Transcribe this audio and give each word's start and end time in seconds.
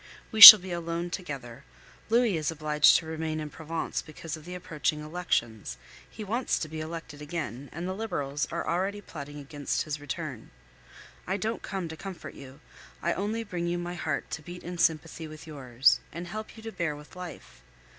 We 0.31 0.41
shall 0.41 0.57
be 0.57 0.71
alone 0.71 1.11
together. 1.11 1.63
Louis 2.09 2.35
is 2.35 2.49
obliged 2.49 2.95
to 2.97 3.05
remain 3.05 3.39
in 3.39 3.51
Provence 3.51 4.01
because 4.01 4.35
of 4.35 4.45
the 4.45 4.55
approaching 4.55 4.99
elections. 5.01 5.77
He 6.09 6.23
wants 6.23 6.57
to 6.57 6.67
be 6.67 6.79
elected 6.79 7.21
again, 7.21 7.69
and 7.71 7.87
the 7.87 7.93
Liberals 7.93 8.47
are 8.51 8.67
already 8.67 8.99
plotting 8.99 9.37
against 9.37 9.83
his 9.83 9.99
return. 9.99 10.49
I 11.27 11.37
don't 11.37 11.61
come 11.61 11.87
to 11.87 11.95
comfort 11.95 12.33
you; 12.33 12.61
I 13.03 13.13
only 13.13 13.43
bring 13.43 13.67
you 13.67 13.77
my 13.77 13.93
heart 13.93 14.31
to 14.31 14.41
beat 14.41 14.63
in 14.63 14.79
sympathy 14.79 15.27
with 15.27 15.45
yours, 15.45 15.99
and 16.11 16.25
help 16.25 16.57
you 16.57 16.63
to 16.63 16.71
bear 16.71 16.95
with 16.95 17.15
life. 17.15 17.61